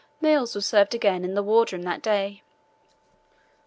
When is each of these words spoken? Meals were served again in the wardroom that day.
Meals 0.19 0.55
were 0.55 0.61
served 0.61 0.95
again 0.95 1.23
in 1.23 1.35
the 1.35 1.43
wardroom 1.43 1.83
that 1.83 2.01
day. 2.01 2.41